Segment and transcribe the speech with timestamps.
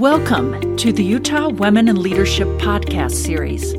[0.00, 3.74] Welcome to the Utah Women in Leadership podcast series.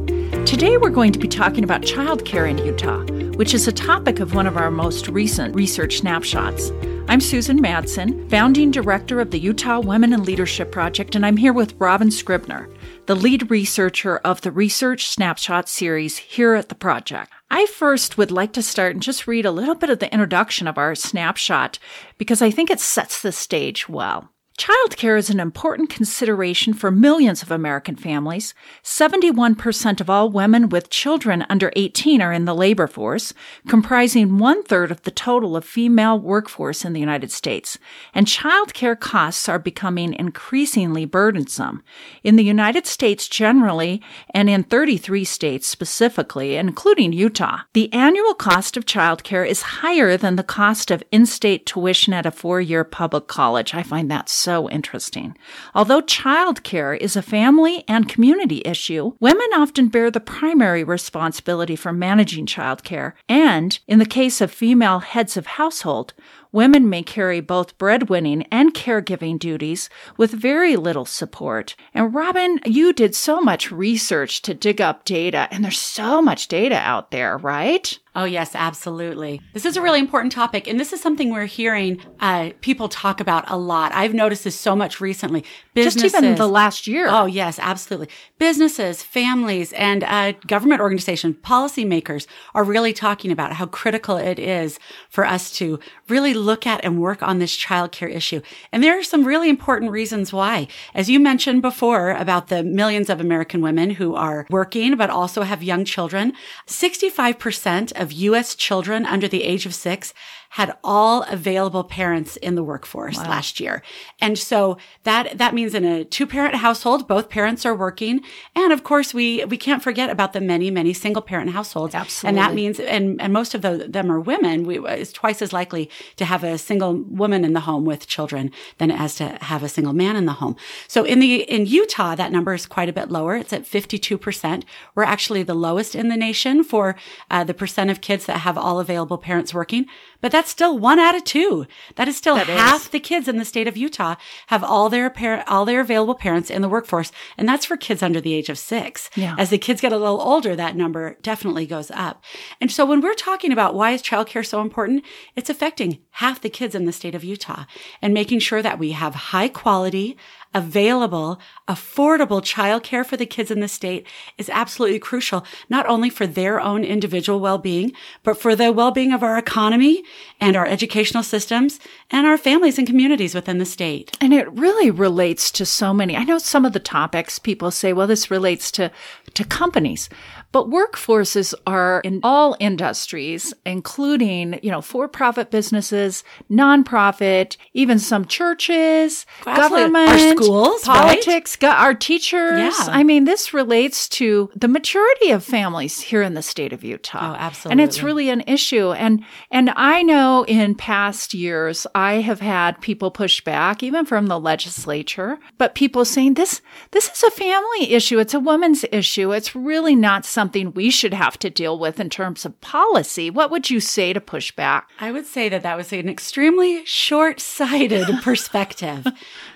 [0.47, 3.01] Today we're going to be talking about childcare in Utah,
[3.37, 6.69] which is a topic of one of our most recent research snapshots.
[7.07, 11.53] I'm Susan Madsen, founding director of the Utah Women in Leadership Project, and I'm here
[11.53, 12.69] with Robbyn Scribner,
[13.07, 17.31] the lead researcher of the Research Snapshot series here at the project.
[17.49, 20.67] I first would like to start and just read a little bit of the introduction
[20.67, 21.79] of our snapshot
[22.19, 24.30] because I think it sets the stage well.
[24.57, 28.53] Childcare is an important consideration for millions of American families.
[28.83, 33.33] 71% of all women with children under 18 are in the labor force,
[33.67, 37.79] comprising one third of the total of female workforce in the United States.
[38.13, 41.81] And childcare costs are becoming increasingly burdensome.
[42.23, 43.99] In the United States generally,
[44.31, 50.35] and in 33 states specifically, including Utah, the annual cost of childcare is higher than
[50.35, 53.73] the cost of in-state tuition at a four-year public college.
[53.73, 55.37] I find that so interesting.
[55.75, 61.93] Although childcare is a family and community issue, women often bear the primary responsibility for
[61.93, 63.13] managing childcare.
[63.29, 66.13] And in the case of female heads of household,
[66.51, 71.75] women may carry both breadwinning and caregiving duties with very little support.
[71.93, 76.47] And Robbyn, you did so much research to dig up data, and there's so much
[76.47, 77.97] data out there, right?
[78.13, 79.39] Oh, yes, absolutely.
[79.53, 80.67] This is a really important topic.
[80.67, 83.93] And this is something we're hearing uh, people talk about a lot.
[83.93, 85.45] I've noticed this so much recently.
[85.73, 87.07] Businesses, Just even the last year.
[87.09, 88.09] Oh, yes, absolutely.
[88.37, 94.77] Businesses, families, and uh, government organizations, policymakers are really talking about how critical it is
[95.09, 98.41] for us to really look at and work on this childcare issue.
[98.73, 100.67] And there are some really important reasons why.
[100.93, 105.43] As you mentioned before about the millions of American women who are working, but also
[105.43, 106.33] have young children,
[106.67, 108.55] 65% of U.S.
[108.55, 110.13] children under the age of six
[110.51, 113.29] had all available parents in the workforce wow.
[113.29, 113.81] last year.
[114.19, 118.19] And so that, that means in a two parent household, both parents are working.
[118.53, 121.95] And of course, we, we can't forget about the many, many single parent households.
[121.95, 122.27] Absolutely.
[122.27, 124.65] And that means, and, and most of the, them are women.
[124.65, 128.51] We, it's twice as likely to have a single woman in the home with children
[128.77, 130.57] than as to have a single man in the home.
[130.89, 133.37] So in the, in Utah, that number is quite a bit lower.
[133.37, 134.63] It's at 52%.
[134.95, 136.97] We're actually the lowest in the nation for
[137.29, 139.85] uh, the percent of kids that have all available parents working.
[140.21, 141.65] But that's still one out of two.
[141.95, 142.87] That is still that half is.
[142.89, 144.15] the kids in the state of Utah
[144.47, 147.11] have all their parent, all their available parents in the workforce.
[147.37, 149.09] And that's for kids under the age of six.
[149.15, 149.35] Yeah.
[149.37, 152.23] As the kids get a little older, that number definitely goes up.
[152.59, 155.03] And so when we're talking about why is childcare so important,
[155.35, 157.65] it's affecting half the kids in the state of Utah
[158.01, 160.17] and making sure that we have high quality,
[160.53, 164.05] available, affordable childcare for the kids in the state
[164.37, 167.91] is absolutely crucial, not only for their own individual well-being,
[168.23, 170.03] but for the well-being of our economy
[170.39, 171.79] and our educational systems
[172.09, 174.17] and our families and communities within the state.
[174.19, 176.15] And it really relates to so many.
[176.17, 178.91] I know some of the topics people say, well, this relates to,
[179.33, 180.09] to companies,
[180.51, 189.25] but workforces are in all industries, including, you know, for-profit businesses, nonprofit, even some churches,
[189.45, 191.73] government, our schools, politics, right?
[191.73, 192.59] our teachers.
[192.59, 192.85] Yeah.
[192.87, 197.31] I mean, this relates to the majority of families here in the state of Utah.
[197.31, 197.71] Oh, absolutely.
[197.71, 198.91] And it's really an issue.
[198.91, 204.27] And, and I know in past years, I have had people push back, even from
[204.27, 206.61] the legislature, but people saying this,
[206.91, 208.19] this is a family issue.
[208.19, 209.31] It's a woman's issue.
[209.31, 213.29] It's really not something something we should have to deal with in terms of policy.
[213.29, 214.89] What would you say to push back?
[214.99, 219.05] I would say that that was an extremely short-sighted perspective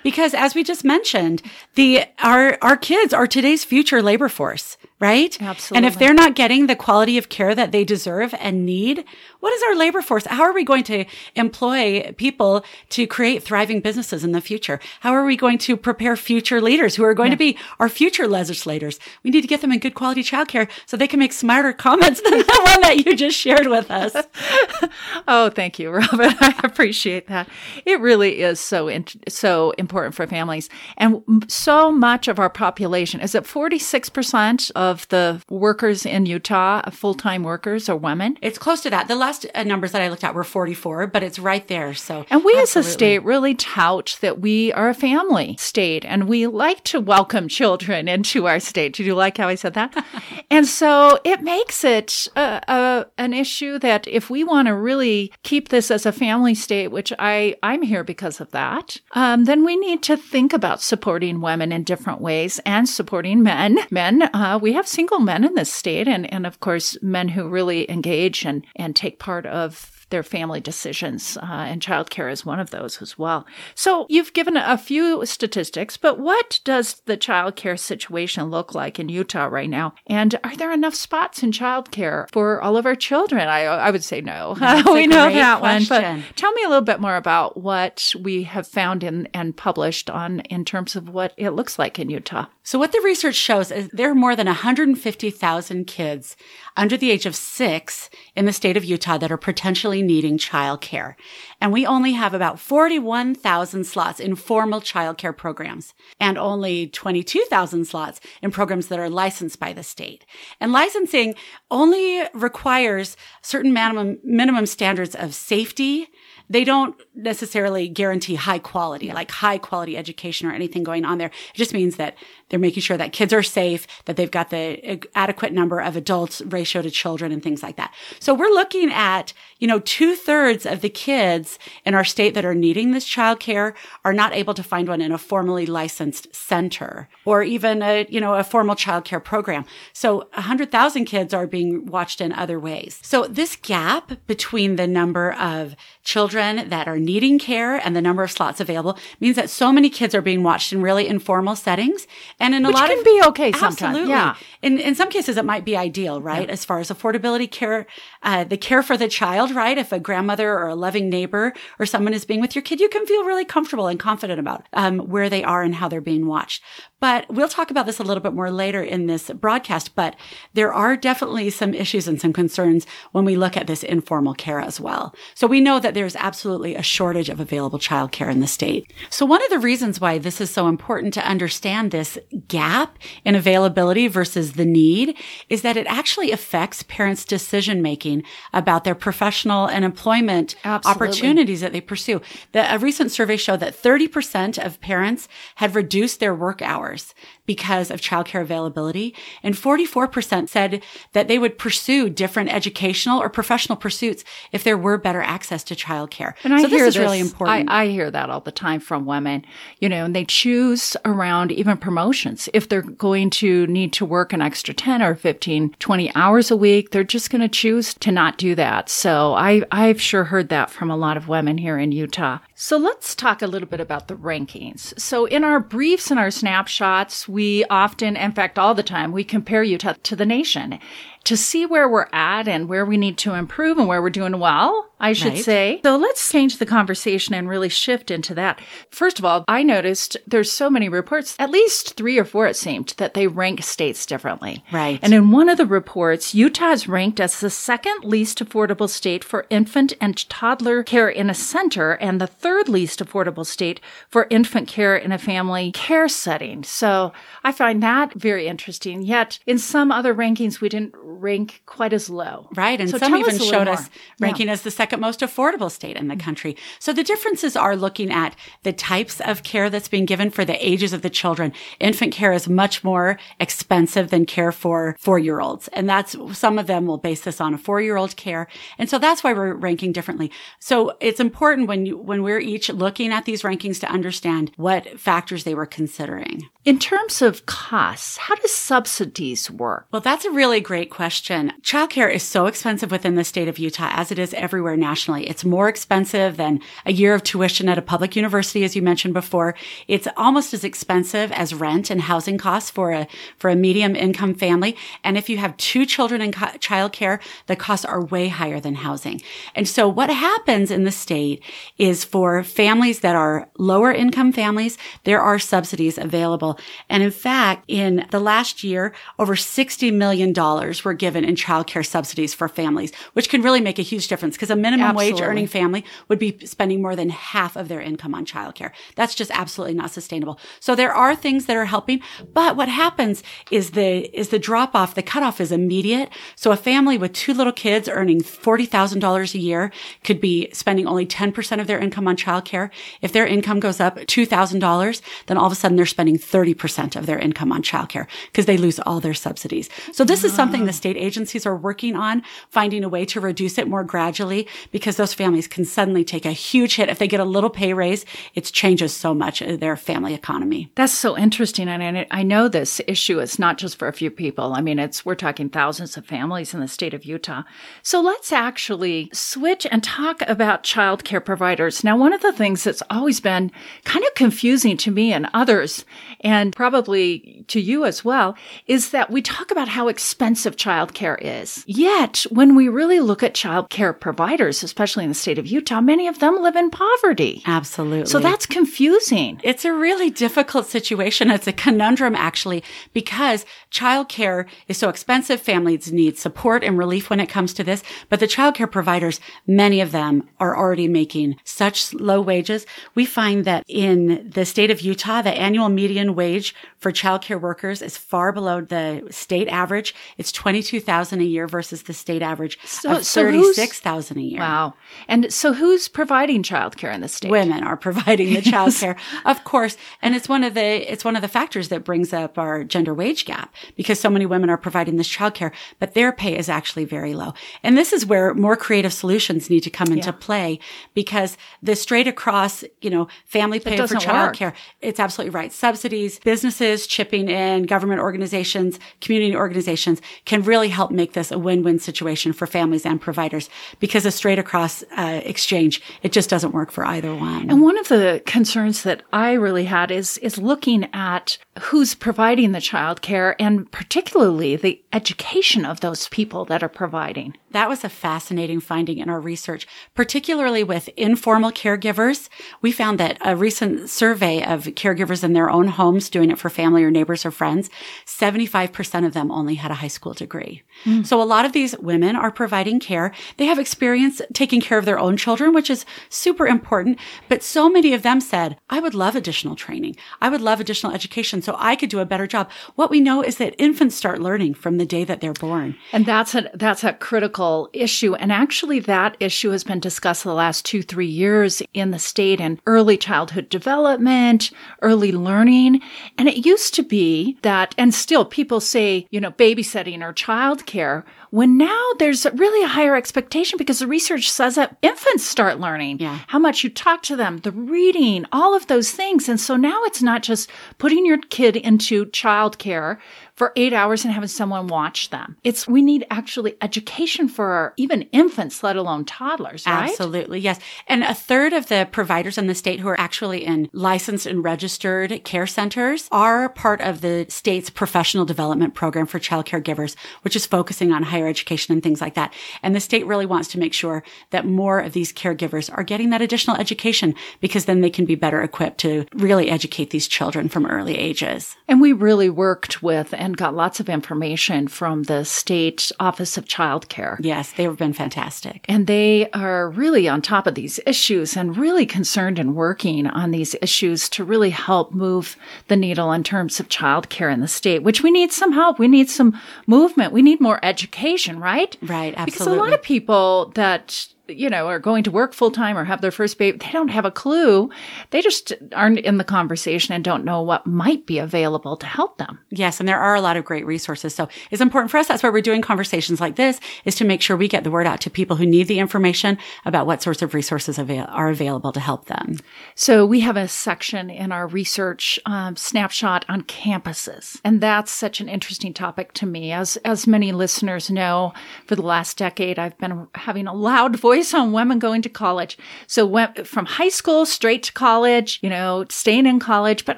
[0.03, 1.41] because as we just mentioned,
[1.73, 5.39] the our our kids are today's future labor force right?
[5.41, 5.77] Absolutely.
[5.77, 9.03] And if they're not getting the quality of care that they deserve and need,
[9.41, 10.25] what is our labor force?
[10.25, 14.79] How are we going to employ people to create thriving businesses in the future?
[15.01, 17.35] How are we going to prepare future leaders who are going yeah.
[17.35, 18.99] to be our future legislators?
[19.23, 22.21] We need to get them in good quality childcare so they can make smarter comments
[22.27, 24.15] than the one that you just shared with us.
[25.27, 26.35] oh, thank you, Robbyn.
[26.39, 27.49] I appreciate that.
[27.85, 33.19] It really is so in- so important for families, and so much of our population
[33.19, 38.37] is it forty six percent of the workers in Utah, full time workers, are women?
[38.41, 39.07] It's close to that.
[39.07, 41.93] The last uh, numbers that I looked at were 44, but it's right there.
[41.93, 42.61] So, and we absolutely.
[42.61, 46.99] as a state really tout that we are a family state and we like to
[46.99, 48.93] welcome children into our state.
[48.93, 50.05] Did you like how I said that?
[50.51, 55.33] and so it makes it a, a, an issue that if we want to really
[55.43, 59.65] keep this as a family state, which I, I'm here because of that, um, then
[59.65, 63.79] we need to think about supporting women in different ways and supporting men.
[63.89, 67.47] Men, uh, we have single men in this state and, and of course men who
[67.47, 72.59] really engage and, and take part of their family decisions, uh, and childcare is one
[72.59, 73.45] of those as well.
[73.73, 79.09] So you've given a few statistics, but what does the childcare situation look like in
[79.09, 79.95] Utah right now?
[80.07, 83.47] And are there enough spots in childcare for all of our children?
[83.47, 84.55] I, I would say no.
[84.85, 85.95] we know that question.
[85.95, 89.57] one, but tell me a little bit more about what we have found in, and
[89.57, 92.45] published on in terms of what it looks like in Utah.
[92.63, 96.35] So what the research shows is there are more than 150,000 kids
[96.75, 101.15] under the age of six in the state of Utah that are potentially needing childcare.
[101.61, 108.19] And we only have about 41,000 slots in formal childcare programs and only 22,000 slots
[108.41, 110.25] in programs that are licensed by the state.
[110.59, 111.35] And licensing
[111.71, 116.07] only requires certain minimum, minimum standards of safety,
[116.49, 121.31] they don't necessarily guarantee high quality, like high quality education or anything going on there.
[121.53, 122.15] It just means that
[122.49, 125.95] they're making sure that kids are safe, that they've got the uh, adequate number of
[125.95, 127.93] adults ratio to children and things like that.
[128.19, 132.45] So we're looking at, you know, two thirds of the kids in our state that
[132.45, 136.33] are needing this child care are not able to find one in a formally licensed
[136.35, 139.65] center or even a, you know, a formal child care program.
[139.93, 142.99] So 100,000 kids are being watched in other ways.
[143.01, 148.23] So this gap between the number of children that are needing care and the number
[148.23, 152.05] of slots available means that so many kids are being watched in really informal settings
[152.39, 153.81] and in a Which lot can of be okay sometimes.
[153.81, 154.09] Absolutely.
[154.09, 154.35] Yeah.
[154.61, 156.47] In in some cases, it might be ideal, right?
[156.47, 156.53] Yeah.
[156.53, 157.87] As far as affordability care,
[158.23, 159.77] uh, the care for the child, right?
[159.77, 162.89] If a grandmother or a loving neighbor or someone is being with your kid, you
[162.89, 166.27] can feel really comfortable and confident about um, where they are and how they're being
[166.27, 166.61] watched.
[167.05, 169.93] But we'll talk about this a little bit more later in this broadcast.
[169.93, 170.15] But
[170.55, 174.59] there are definitely some issues and some concerns when we look at this informal care
[174.59, 175.13] as well.
[175.35, 178.91] So we know that there's absolutely a shortage of available childcare in the state.
[179.11, 182.17] So one of the reasons why this is so important to understand this
[182.47, 185.15] gap in availability versus the need
[185.47, 191.05] is that it actually affects parents' decision making about their professional and employment Absolutely.
[191.07, 192.19] opportunities that they pursue.
[192.53, 195.27] The, a recent survey showed that 30% of parents
[195.57, 197.13] had reduced their work hours hours
[197.45, 199.13] because of childcare availability.
[199.43, 200.83] And 44% said
[201.13, 205.75] that they would pursue different educational or professional pursuits if there were better access to
[205.75, 206.33] childcare.
[206.43, 207.69] And I so hear this is really important.
[207.69, 209.45] I, I hear that all the time from women,
[209.79, 212.49] you know, and they choose around even promotions.
[212.53, 216.57] If they're going to need to work an extra 10 or 15, 20 hours a
[216.57, 218.89] week, they're just going to choose to not do that.
[218.89, 222.39] So I, I've sure heard that from a lot of women here in Utah.
[222.55, 224.97] So let's talk a little bit about the rankings.
[224.99, 229.25] So in our briefs and our snapshots, we often, in fact, all the time, we
[229.25, 230.79] compare Utah to the nation
[231.25, 234.39] to see where we're at and where we need to improve and where we're doing
[234.39, 235.43] well, I should right.
[235.43, 235.79] say.
[235.83, 238.61] So let's change the conversation and really shift into that.
[238.91, 242.55] First of all, I noticed there's so many reports, at least three or four, it
[242.55, 244.63] seemed, that they rank states differently.
[244.71, 244.99] Right.
[245.01, 249.23] And in one of the reports, Utah is ranked as the second least affordable state
[249.23, 254.27] for infant and toddler care in a center and the third least affordable state for
[254.29, 256.63] infant care in a family care setting.
[256.63, 257.13] So
[257.43, 259.01] I find that very interesting.
[259.01, 262.47] Yet in some other rankings, we didn't rank quite as low.
[262.55, 262.79] Right.
[262.79, 263.89] And so some even us showed us
[264.19, 264.53] ranking yeah.
[264.53, 266.55] as the second most affordable state in the country.
[266.79, 270.65] So the differences are looking at the types of care that's being given for the
[270.65, 271.53] ages of the children.
[271.79, 275.67] Infant care is much more expensive than care for four year olds.
[275.69, 278.47] And that's some of them will base this on a four year old care.
[278.77, 280.31] And so that's why we're ranking differently.
[280.59, 284.99] So it's important when you, when we're each looking at these rankings to understand what
[284.99, 286.49] factors they were considering.
[286.65, 289.87] In terms of costs, how does subsidies work?
[289.91, 291.04] Well, that's a really great question.
[291.09, 295.27] Childcare is so expensive within the state of Utah as it is everywhere nationally.
[295.27, 299.13] It's more expensive than a year of tuition at a public university, as you mentioned
[299.13, 299.55] before.
[299.87, 303.07] It's almost as expensive as rent and housing costs for a,
[303.37, 304.75] for a medium income family.
[305.03, 308.75] And if you have two children in co- childcare, the costs are way higher than
[308.75, 309.21] housing.
[309.53, 311.43] And so what happens in the state
[311.77, 316.59] is for families that are lower income families, there are subsidies available
[316.89, 322.33] and in fact, in the last year, over $60 million were given in childcare subsidies
[322.33, 325.13] for families, which can really make a huge difference because a minimum absolutely.
[325.13, 328.71] wage earning family would be spending more than half of their income on childcare.
[328.95, 330.39] That's just absolutely not sustainable.
[330.59, 332.01] So there are things that are helping,
[332.33, 336.09] but what happens is the, is the drop off, the cutoff is immediate.
[336.35, 339.71] So a family with two little kids earning $40,000 a year
[340.03, 342.69] could be spending only 10% of their income on childcare.
[343.01, 347.05] If their income goes up $2,000, then all of a sudden they're spending 30% of
[347.05, 349.69] their income on childcare because they lose all their subsidies.
[349.91, 353.57] So this is something the state agencies are working on, finding a way to reduce
[353.57, 356.89] it more gradually because those families can suddenly take a huge hit.
[356.89, 360.71] If they get a little pay raise, it changes so much uh, their family economy.
[360.75, 361.67] That's so interesting.
[361.67, 364.53] And I know this issue is not just for a few people.
[364.53, 367.43] I mean, it's, we're talking thousands of families in the state of Utah.
[367.81, 371.83] So let's actually switch and talk about childcare providers.
[371.83, 373.51] Now, one of the things that's always been
[373.83, 375.85] kind of confusing to me and others,
[376.21, 378.35] and probably to you as well,
[378.67, 381.63] is that we talk about how expensive childcare is.
[381.67, 386.07] Yet, when we really look at childcare providers, especially in the state of Utah, many
[386.07, 387.43] of them live in poverty.
[387.45, 388.07] Absolutely.
[388.07, 389.39] So that's confusing.
[389.43, 391.29] It's a really difficult situation.
[391.29, 395.39] It's a conundrum, actually, because childcare is so expensive.
[395.39, 397.83] Families need support and relief when it comes to this.
[398.09, 402.65] But the childcare providers, many of them are already making such low wages.
[402.95, 407.83] We find that in the state of Utah, the annual median wage for childcare workers
[407.83, 409.93] is far below the state average.
[410.17, 414.39] It's 22,000 a year versus the state average so, of so 36,000 a year.
[414.39, 414.73] Wow.
[415.09, 417.29] And so who's providing childcare in the state?
[417.29, 419.75] Women are providing the childcare, of course.
[420.01, 422.93] And it's one of the, it's one of the factors that brings up our gender
[422.93, 426.85] wage gap because so many women are providing this childcare, but their pay is actually
[426.85, 427.33] very low.
[427.61, 430.17] And this is where more creative solutions need to come into yeah.
[430.19, 430.59] play
[430.93, 435.51] because the straight across, you know, family pay for childcare, it's absolutely right.
[435.51, 441.79] Subsidies, businesses chipping in, government organizations, community organizations can really help make this a win-win
[441.79, 443.49] situation for families and providers
[443.79, 447.49] because a straight across uh, exchange, it just doesn't work for either one.
[447.49, 452.51] And one of the concerns that I really had is, is looking at who's providing
[452.51, 457.35] the childcare and particularly the education of those people that are providing.
[457.51, 462.27] That was a fascinating finding in our research, particularly with informal caregivers.
[462.61, 466.49] We found that a recent survey of caregivers in their own homes doing it for
[466.49, 467.69] family or neighbors or friends,
[468.05, 470.63] 75% of them only had a high school degree.
[470.83, 471.05] Mm.
[471.05, 473.13] So a lot of these women are providing care.
[473.37, 476.99] They have experience taking care of their own children, which is super important.
[477.29, 479.95] But so many of them said, I would love additional training.
[480.21, 482.49] I would love additional education so I could do a better job.
[482.75, 485.75] What we know is that infants start learning from the day that they're born.
[485.91, 488.15] And that's a, that's a critical issue.
[488.15, 492.41] And actually that issue has been discussed the last two, three years in the state
[492.41, 495.81] and early childhood development, early learning.
[496.17, 501.03] And it used to be that, and still people say, you know, babysitting or childcare
[501.35, 505.99] when now there's really a higher expectation because the research says that infants start learning
[505.99, 506.19] yeah.
[506.27, 509.27] how much you talk to them, the reading, all of those things.
[509.27, 512.97] And so now it's not just putting your kid into childcare
[513.35, 515.35] for eight hours and having someone watch them.
[515.43, 519.89] It's, we need actually education for our, even infants, let alone toddlers, right?
[519.89, 520.39] Absolutely.
[520.39, 520.59] Yes.
[520.87, 524.43] And a third of the providers in the state who are actually in licensed and
[524.43, 530.35] registered care centers are part of the state's professional development program for child caregivers, which
[530.35, 532.33] is focusing on higher education and things like that.
[532.63, 536.09] And the state really wants to make sure that more of these caregivers are getting
[536.11, 540.47] that additional education because then they can be better equipped to really educate these children
[540.47, 541.55] from early ages.
[541.67, 546.47] And we really worked with and got lots of information from the State Office of
[546.47, 547.17] Child Care.
[547.19, 548.63] Yes, they've been fantastic.
[548.69, 553.31] And they are really on top of these issues and really concerned and working on
[553.31, 555.37] these issues to really help move
[555.69, 558.77] the needle in terms of child care in the state, which we need some help.
[558.77, 560.13] We need some movement.
[560.13, 561.75] We need more education, right?
[561.81, 562.31] Right, absolutely.
[562.31, 565.83] Because a lot of people that you know, are going to work full time or
[565.83, 567.69] have their first baby, they don't have a clue.
[568.11, 572.17] They just aren't in the conversation and don't know what might be available to help
[572.17, 572.39] them.
[572.49, 572.79] Yes.
[572.79, 574.15] And there are a lot of great resources.
[574.15, 575.07] So it's important for us.
[575.07, 577.87] That's why we're doing conversations like this is to make sure we get the word
[577.87, 581.71] out to people who need the information about what sorts of resources avail- are available
[581.71, 582.37] to help them.
[582.75, 587.39] So we have a section in our research um, snapshot on campuses.
[587.43, 589.51] And that's such an interesting topic to me.
[589.51, 591.33] As, as many listeners know,
[591.67, 595.09] for the last decade, I've been having a loud voice voice on women going to
[595.09, 595.57] college.
[595.87, 599.97] So went from high school straight to college, you know, staying in college, but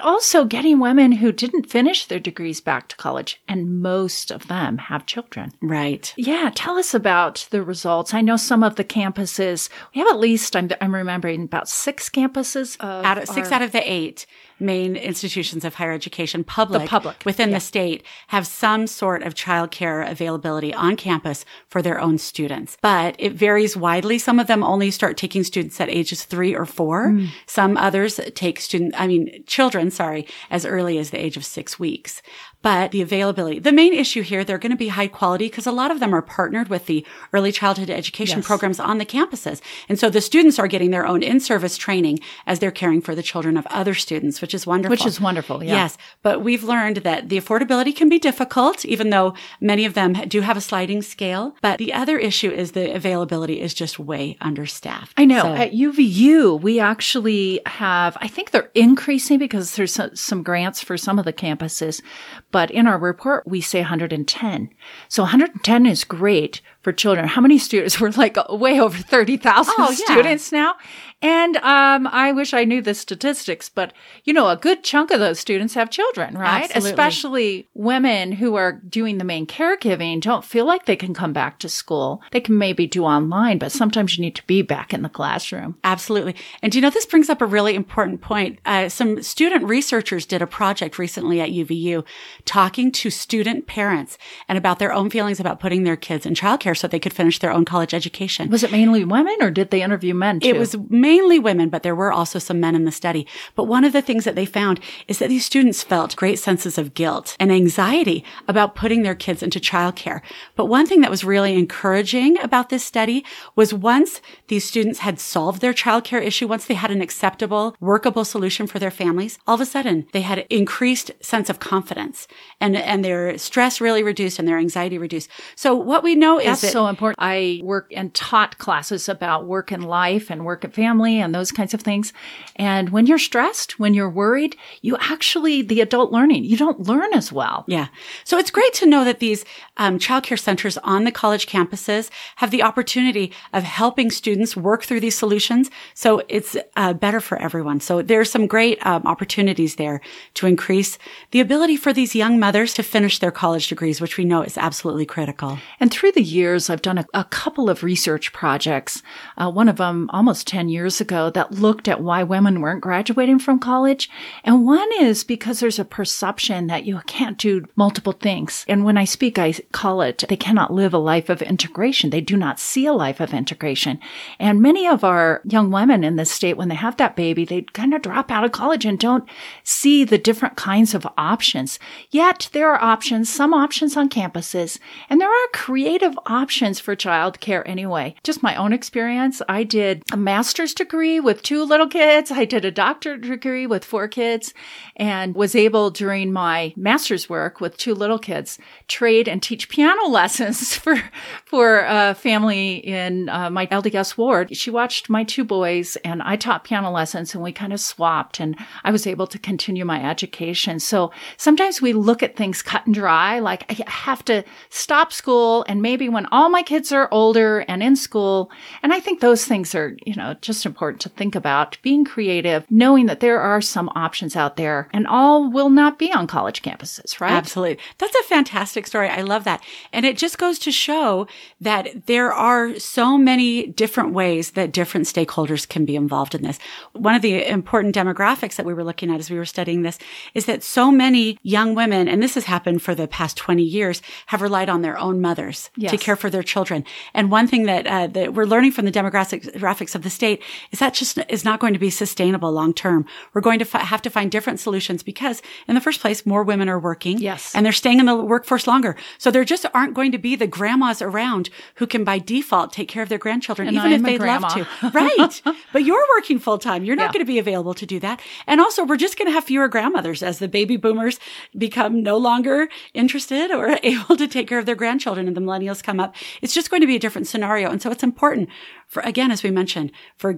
[0.00, 3.40] also getting women who didn't finish their degrees back to college.
[3.46, 5.52] And most of them have children.
[5.62, 6.12] Right.
[6.16, 6.50] Yeah.
[6.54, 8.12] Tell us about the results.
[8.12, 12.08] I know some of the campuses, we have at least, I'm, I'm remembering about six
[12.08, 12.76] campuses.
[12.80, 14.26] out of, six our, out of the eight
[14.60, 17.56] main institutions of higher education, public, The public, within yeah.
[17.56, 22.76] the state, have some sort of childcare availability on campus for their own students.
[22.80, 24.18] But it varies widely.
[24.18, 27.10] Some of them only start taking students at ages three or four.
[27.10, 27.26] Hmm.
[27.46, 31.78] Some others take student, I mean, children, sorry, as early as the age of six
[31.78, 32.22] weeks.
[32.60, 35.70] But the availability, the main issue here, they're going to be high quality because a
[35.72, 38.46] lot of them are partnered with the early childhood education Yes.
[38.46, 39.60] programs on the campuses.
[39.88, 43.22] And so the students are getting their own in-service training as they're caring for the
[43.22, 44.90] children of other students, which is wonderful.
[44.90, 45.74] Which is wonderful, yeah.
[45.74, 45.96] Yes.
[46.22, 50.40] But we've learned that the affordability can be difficult, even though many of them do
[50.40, 51.54] have a sliding scale.
[51.62, 55.12] But the other issue is the availability is just way understaffed.
[55.16, 55.42] I know.
[55.42, 60.82] So- At UVU, we actually have, I think they're increasing because there's some, some grants
[60.82, 62.02] for some of the campuses.
[62.50, 64.70] But in our report, we say 110.
[65.08, 67.28] So 110 is great for children.
[67.28, 68.00] How many students?
[68.00, 69.94] We're like way over 30,000 Oh, yeah.
[70.14, 70.74] students now.
[71.20, 73.92] And um, I wish I knew the statistics, but
[74.24, 76.64] you know, a good chunk of those students have children, right?
[76.64, 76.90] Absolutely.
[76.90, 81.58] Especially women who are doing the main caregiving don't feel like they can come back
[81.58, 82.22] to school.
[82.30, 85.76] They can maybe do online, but sometimes you need to be back in the classroom.
[85.82, 86.36] Absolutely.
[86.62, 88.60] And do you know, this brings up a really important point.
[88.64, 92.04] Uh, some student researchers did a project recently at UVU
[92.44, 96.76] talking to student parents and about their own feelings about putting their kids in childcare
[96.76, 98.50] so they could finish their own college education.
[98.50, 100.48] Was it mainly women or did they interview men too?
[100.48, 100.76] It was
[101.08, 103.26] mainly women, but there were also some men in the study.
[103.54, 106.76] But one of the things that they found is that these students felt great senses
[106.76, 110.20] of guilt and anxiety about putting their kids into childcare.
[110.54, 113.24] But one thing that was really encouraging about this study
[113.56, 118.26] was once these students had solved their childcare issue, once they had an acceptable, workable
[118.26, 122.28] solution for their families, all of a sudden they had increased sense of confidence
[122.60, 125.30] and, and their stress really reduced and their anxiety reduced.
[125.56, 127.16] So what we know is That's that so important.
[127.18, 131.52] I work and taught classes about work and life and work and family and those
[131.52, 132.12] kinds of things.
[132.56, 137.12] And when you're stressed, when you're worried, you actually, the adult learning, you don't learn
[137.14, 137.64] as well.
[137.66, 137.88] Yeah.
[138.24, 139.44] So it's great to know that these
[139.76, 145.00] um, childcare centers on the college campuses have the opportunity of helping students work through
[145.00, 145.70] these solutions.
[145.94, 147.80] So it's uh, better for everyone.
[147.80, 150.00] So there's some great um, opportunities there
[150.34, 150.98] to increase
[151.30, 154.58] the ability for these young mothers to finish their college degrees, which we know is
[154.58, 155.58] absolutely critical.
[155.80, 159.02] And through the years, I've done a, a couple of research projects.
[159.36, 163.38] Uh, one of them almost 10 years ago that looked at why women weren't graduating
[163.38, 164.08] from college.
[164.44, 168.64] And one is because there's a perception that you can't do multiple things.
[168.68, 172.10] And when I speak, I call it they cannot live a life of integration.
[172.10, 173.98] They do not see a life of integration.
[174.38, 177.62] And many of our young women in this state, when they have that baby, they
[177.62, 179.28] kind of drop out of college and don't
[179.64, 181.78] see the different kinds of options.
[182.10, 184.78] Yet there are options, some options on campuses,
[185.08, 188.14] and there are creative options for childcare anyway.
[188.22, 189.42] Just my own experience.
[189.48, 192.30] I did a master's degree with two little kids.
[192.30, 194.54] I did a doctorate degree with four kids
[194.96, 200.06] and was able during my master's work with two little kids trade and teach piano
[200.08, 200.96] lessons for,
[201.44, 204.56] for a family in uh, my LDS ward.
[204.56, 208.40] She watched my two boys and I taught piano lessons and we kind of swapped
[208.40, 210.80] and I was able to continue my education.
[210.80, 215.64] So sometimes we look at things cut and dry, like I have to stop school
[215.68, 218.50] and maybe when all my kids are older and in school.
[218.82, 222.64] And I think those things are, you know, just important to think about being creative,
[222.70, 226.62] knowing that there are some options out there and all will not be on college
[226.62, 227.32] campuses, right?
[227.32, 227.78] Absolutely.
[227.98, 229.08] That's a fantastic story.
[229.08, 229.60] I love that.
[229.92, 231.26] And it just goes to show
[231.60, 236.58] that there are so many different ways that different stakeholders can be involved in this.
[236.92, 239.98] One of the important demographics that we were looking at as we were studying this
[240.34, 244.02] is that so many young women, and this has happened for the past 20 years,
[244.26, 245.90] have relied on their own mothers Yes.
[245.92, 246.84] to care for their children.
[247.14, 250.42] And one thing that, uh, that we're learning from the demographics of the state
[250.72, 253.06] is that just is not going to be sustainable long term.
[253.34, 256.42] We're going to fi- have to find different solutions because in the first place, more
[256.42, 257.18] women are working.
[257.18, 257.54] Yes.
[257.54, 258.96] And they're staying in the workforce longer.
[259.18, 262.88] So there just aren't going to be the grandmas around who can by default take
[262.88, 264.66] care of their grandchildren, And even if they'd love to.
[264.92, 265.42] Right.
[265.72, 266.84] but you're working full time.
[266.84, 267.12] You're not Yeah.
[267.12, 268.20] going to be available to do that.
[268.46, 271.18] And also we're just going to have fewer grandmothers as the baby boomers
[271.56, 275.82] become no longer interested or able to take care of their grandchildren and the millennials
[275.82, 276.14] come up.
[276.42, 277.70] It's just going to be a different scenario.
[277.70, 278.48] And so it's important
[278.86, 280.37] for, again, as we mentioned, for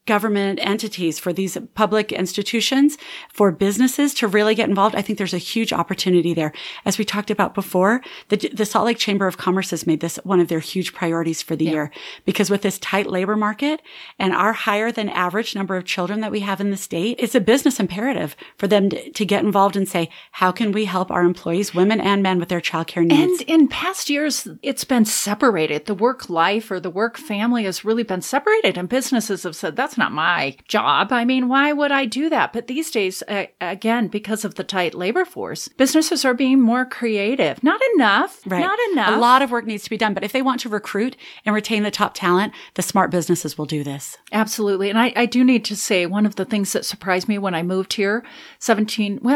[0.07, 2.97] government entities, for these public institutions,
[3.31, 4.95] for businesses to really get involved.
[4.95, 6.51] I think there's a huge opportunity there.
[6.85, 10.17] As we talked about before, the, the Salt Lake Chamber of Commerce has made this
[10.23, 11.91] one of their huge priorities for the year
[12.25, 13.81] because with this tight labor market
[14.17, 17.35] and our higher than average number of children that we have in the state, it's
[17.35, 21.11] a business imperative for them to, to get involved and say, how can we help
[21.11, 23.41] our employees, women and men with their childcare needs?
[23.41, 25.85] And in past years, it's been separated.
[25.85, 28.77] The work life or the work family has really been separated.
[28.77, 31.11] And businesses have said, that's that's not my job.
[31.11, 32.53] I mean, why would I do that?
[32.53, 36.85] But these days, uh, again, because of the tight labor force, businesses are being more
[36.85, 37.61] creative.
[37.61, 38.39] Not enough.
[38.45, 38.61] Right.
[38.61, 39.17] Not enough.
[39.17, 40.13] A lot of work needs to be done.
[40.13, 43.65] But if they want to recruit and retain the top talent, the smart businesses will
[43.65, 44.17] do this.
[44.31, 44.89] Absolutely.
[44.89, 47.53] And I, I do need to say one of the things that surprised me when
[47.53, 48.23] I moved here
[48.59, 49.29] 17, well,